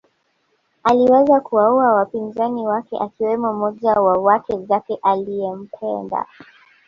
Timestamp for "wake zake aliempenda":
4.17-6.25